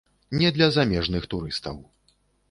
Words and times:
Не 0.43 0.49
для 0.55 0.69
замежных 0.77 1.27
турыстаў. 1.33 1.77